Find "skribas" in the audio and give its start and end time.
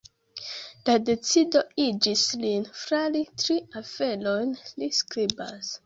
5.03-5.75